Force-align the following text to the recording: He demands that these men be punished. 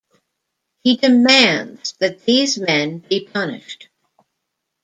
He 0.79 0.97
demands 0.97 1.91
that 1.99 2.25
these 2.25 2.57
men 2.57 3.05
be 3.07 3.23
punished. 3.31 3.89